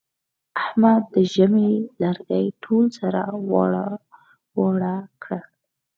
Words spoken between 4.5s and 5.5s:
واړه کړل.